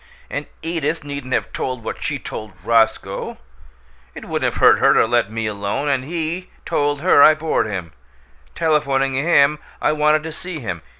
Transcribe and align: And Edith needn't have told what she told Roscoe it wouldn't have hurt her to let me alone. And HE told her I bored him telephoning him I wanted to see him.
And 0.31 0.47
Edith 0.63 1.03
needn't 1.03 1.33
have 1.35 1.53
told 1.53 1.83
what 1.83 2.01
she 2.01 2.17
told 2.17 2.53
Roscoe 2.63 3.37
it 4.15 4.25
wouldn't 4.25 4.51
have 4.51 4.59
hurt 4.59 4.79
her 4.79 4.95
to 4.95 5.05
let 5.05 5.29
me 5.29 5.45
alone. 5.45 5.89
And 5.89 6.05
HE 6.05 6.49
told 6.65 7.01
her 7.01 7.21
I 7.21 7.35
bored 7.35 7.67
him 7.67 7.93
telephoning 8.55 9.13
him 9.13 9.59
I 9.79 9.91
wanted 9.91 10.23
to 10.23 10.31
see 10.31 10.59
him. 10.59 10.81